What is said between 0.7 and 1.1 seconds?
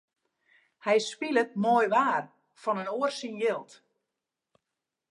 Hy